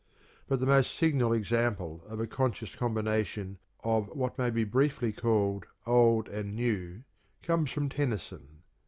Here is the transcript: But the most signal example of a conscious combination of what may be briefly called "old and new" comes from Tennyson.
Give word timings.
But 0.47 0.59
the 0.59 0.65
most 0.65 0.95
signal 0.95 1.31
example 1.31 2.03
of 2.07 2.19
a 2.19 2.25
conscious 2.25 2.73
combination 2.73 3.59
of 3.83 4.07
what 4.07 4.35
may 4.39 4.49
be 4.49 4.63
briefly 4.63 5.13
called 5.13 5.67
"old 5.85 6.27
and 6.27 6.55
new" 6.55 7.03
comes 7.43 7.69
from 7.69 7.87
Tennyson. 7.87 8.63